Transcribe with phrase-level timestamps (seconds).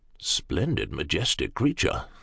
[0.17, 2.05] Splendid, majestic creature!